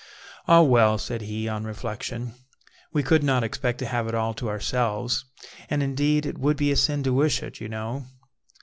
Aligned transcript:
"Ah, 0.47 0.63
well," 0.63 0.97
said 0.97 1.21
he, 1.21 1.47
on 1.47 1.63
reflection, 1.63 2.33
"we 2.91 3.03
could 3.03 3.21
not 3.21 3.43
expect 3.43 3.77
to 3.77 3.85
have 3.85 4.07
it 4.07 4.15
all 4.15 4.33
to 4.33 4.49
ourselves, 4.49 5.25
and 5.69 5.83
indeed 5.83 6.25
it 6.25 6.39
would 6.39 6.57
be 6.57 6.71
a 6.71 6.75
sin 6.75 7.03
to 7.03 7.13
wish 7.13 7.43
it, 7.43 7.61
you 7.61 7.69
know. 7.69 8.07